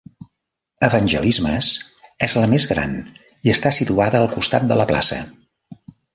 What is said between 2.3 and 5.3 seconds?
la més gran, i està situada al costat de la plaça.